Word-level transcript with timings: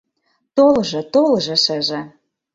Толжо, 0.55 1.01
толжо 1.13 1.55
шыже 1.65 2.01